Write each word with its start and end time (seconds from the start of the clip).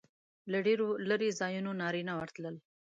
له 0.51 0.57
ډېرو 0.67 0.87
لرې 1.09 1.29
ځایونو 1.39 1.71
نارینه 1.81 2.13
ورتلل. 2.19 2.55